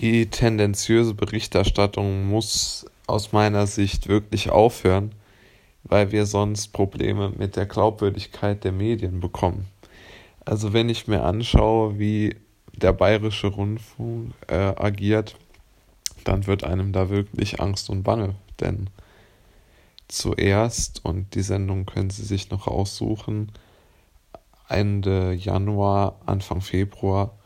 [0.00, 5.10] Die tendenziöse Berichterstattung muss aus meiner Sicht wirklich aufhören,
[5.82, 9.66] weil wir sonst Probleme mit der Glaubwürdigkeit der Medien bekommen.
[10.44, 12.36] Also wenn ich mir anschaue, wie
[12.76, 15.34] der bayerische Rundfunk äh, agiert,
[16.22, 18.36] dann wird einem da wirklich Angst und Bange.
[18.60, 18.90] Denn
[20.06, 23.50] zuerst, und die Sendung können Sie sich noch aussuchen,
[24.68, 27.37] Ende Januar, Anfang Februar,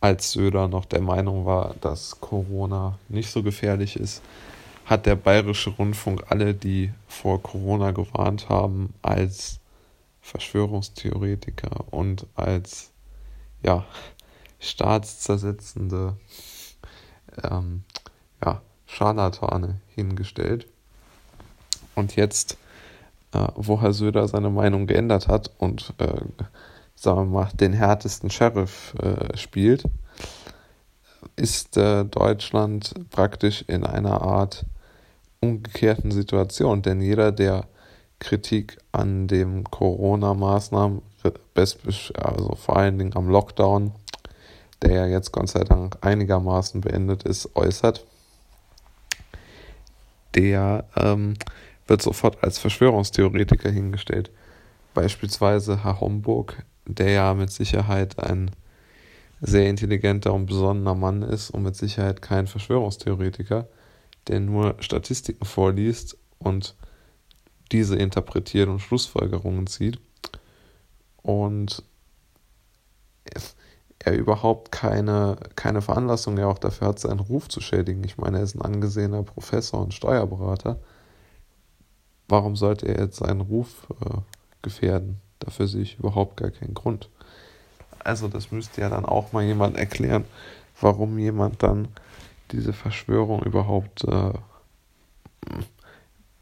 [0.00, 4.22] als Söder noch der Meinung war, dass Corona nicht so gefährlich ist,
[4.84, 9.60] hat der bayerische Rundfunk alle, die vor Corona gewarnt haben, als
[10.20, 12.90] Verschwörungstheoretiker und als
[13.62, 13.84] ja,
[14.58, 16.16] staatszersetzende
[17.42, 17.84] ähm,
[18.44, 20.66] ja, Scharlatane hingestellt.
[21.94, 22.58] Und jetzt,
[23.32, 26.20] äh, wo Herr Söder seine Meinung geändert hat und, äh,
[27.04, 29.84] sagen wir mal, den härtesten Sheriff äh, spielt,
[31.36, 34.66] ist äh, Deutschland praktisch in einer Art
[35.40, 36.82] umgekehrten Situation.
[36.82, 37.66] Denn jeder, der
[38.18, 41.02] Kritik an den Corona-Maßnahmen,
[42.14, 43.92] also vor allen Dingen am Lockdown,
[44.82, 48.04] der ja jetzt Gott sei Dank einigermaßen beendet ist, äußert,
[50.34, 51.34] der ähm,
[51.86, 54.30] wird sofort als Verschwörungstheoretiker hingestellt.
[54.94, 58.50] Beispielsweise Herr Homburg, der ja mit Sicherheit ein
[59.40, 63.68] sehr intelligenter und besonnener Mann ist und mit Sicherheit kein Verschwörungstheoretiker,
[64.28, 66.74] der nur Statistiken vorliest und
[67.72, 69.98] diese interpretiert und Schlussfolgerungen zieht.
[71.22, 71.82] Und
[73.98, 78.04] er überhaupt keine, keine Veranlassung ja auch dafür hat, seinen Ruf zu schädigen.
[78.04, 80.78] Ich meine, er ist ein angesehener Professor und Steuerberater.
[82.28, 84.18] Warum sollte er jetzt seinen Ruf äh,
[84.62, 85.20] gefährden?
[85.44, 87.08] Dafür sehe ich überhaupt gar keinen Grund.
[87.98, 90.24] Also das müsste ja dann auch mal jemand erklären,
[90.80, 91.88] warum jemand dann
[92.50, 94.32] diese Verschwörung überhaupt äh,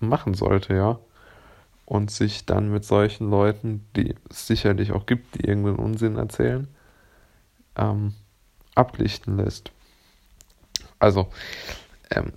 [0.00, 0.98] machen sollte, ja.
[1.84, 6.68] Und sich dann mit solchen Leuten, die es sicherlich auch gibt, die irgendeinen Unsinn erzählen,
[7.76, 8.14] ähm,
[8.74, 9.72] ablichten lässt.
[10.98, 11.28] Also,
[12.10, 12.32] ähm,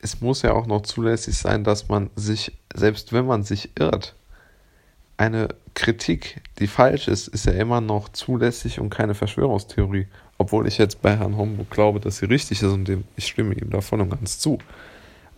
[0.00, 4.16] es muss ja auch noch zulässig sein, dass man sich, selbst wenn man sich irrt,
[5.22, 10.08] eine Kritik, die falsch ist, ist ja immer noch zulässig und keine Verschwörungstheorie.
[10.36, 13.54] Obwohl ich jetzt bei Herrn Homburg glaube, dass sie richtig ist und dem, ich stimme
[13.54, 14.58] ihm da voll und ganz zu.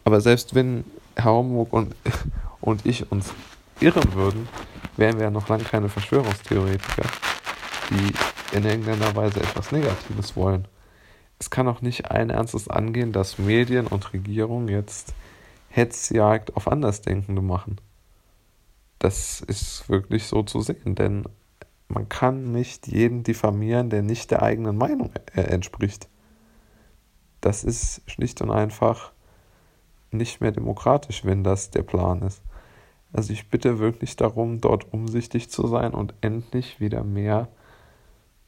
[0.04, 0.84] Aber selbst wenn
[1.16, 1.94] Herr Homburg und,
[2.62, 3.32] und ich uns
[3.80, 4.48] irren würden,
[4.96, 7.04] wären wir ja noch lange keine Verschwörungstheoretiker,
[7.90, 10.66] die in irgendeiner Weise etwas Negatives wollen.
[11.38, 15.12] Es kann auch nicht allen Ernstes angehen, dass Medien und Regierung jetzt
[15.68, 17.76] Hetzjagd auf Andersdenkende machen.
[18.98, 21.24] Das ist wirklich so zu sehen, denn
[21.88, 26.08] man kann nicht jeden diffamieren, der nicht der eigenen Meinung äh, entspricht.
[27.40, 29.12] Das ist schlicht und einfach
[30.10, 32.42] nicht mehr demokratisch, wenn das der Plan ist.
[33.12, 37.48] Also ich bitte wirklich darum, dort umsichtig zu sein und endlich wieder mehr,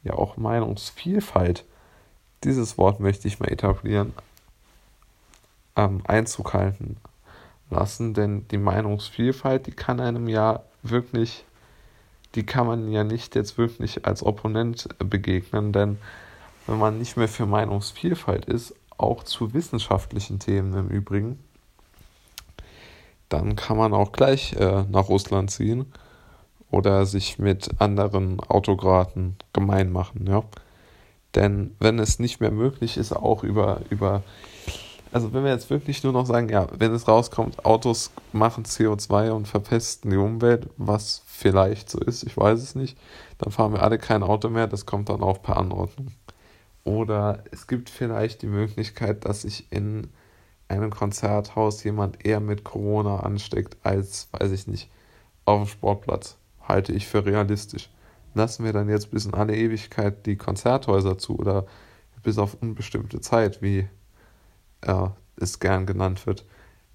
[0.02, 1.64] ja auch Meinungsvielfalt,
[2.42, 4.12] dieses Wort möchte ich mal etablieren,
[5.76, 6.96] ähm, Einzug halten
[7.70, 11.44] lassen, denn die Meinungsvielfalt, die kann einem ja wirklich
[12.36, 15.98] die kann man ja nicht jetzt wirklich als Opponent begegnen, denn
[16.66, 21.38] wenn man nicht mehr für Meinungsvielfalt ist, auch zu wissenschaftlichen Themen im Übrigen,
[23.28, 25.86] dann kann man auch gleich äh, nach Russland ziehen
[26.70, 30.44] oder sich mit anderen Autokraten gemein machen, ja.
[31.34, 34.22] Denn wenn es nicht mehr möglich ist, auch über, über
[35.12, 39.30] also wenn wir jetzt wirklich nur noch sagen, ja, wenn es rauskommt, Autos machen CO2
[39.30, 42.98] und verpesten die Umwelt, was vielleicht so ist, ich weiß es nicht,
[43.38, 46.08] dann fahren wir alle kein Auto mehr, das kommt dann auch per Anordnung.
[46.84, 50.08] Oder es gibt vielleicht die Möglichkeit, dass sich in
[50.68, 54.90] einem Konzerthaus jemand eher mit Corona ansteckt als, weiß ich nicht,
[55.44, 56.36] auf dem Sportplatz.
[56.60, 57.90] Halte ich für realistisch.
[58.34, 61.66] Lassen wir dann jetzt bis in alle Ewigkeit die Konzerthäuser zu oder
[62.22, 63.88] bis auf unbestimmte Zeit, wie
[64.82, 66.46] äh, es gern genannt wird.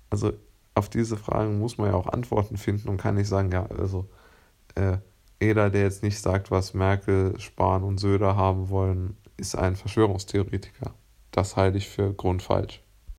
[0.10, 0.34] Also
[0.76, 4.10] auf diese Fragen muss man ja auch Antworten finden und kann nicht sagen, ja, also
[4.76, 4.98] äh,
[5.42, 10.94] jeder, der jetzt nicht sagt, was Merkel, Spahn und Söder haben wollen, ist ein Verschwörungstheoretiker.
[11.32, 12.82] Das halte ich für grundfalsch.